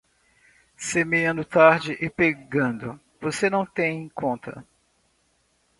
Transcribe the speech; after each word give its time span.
Semeando 0.79 1.45
tarde 1.45 1.95
e 2.01 2.09
pegando, 2.09 2.99
você 3.21 3.51
não 3.51 3.63
tem 3.67 4.09
conta. 4.09 4.65